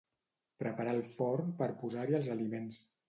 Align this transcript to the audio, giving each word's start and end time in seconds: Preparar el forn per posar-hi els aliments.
Preparar 0.63 0.95
el 0.97 1.01
forn 1.17 1.53
per 1.61 1.67
posar-hi 1.83 2.21
els 2.21 2.31
aliments. 2.37 2.81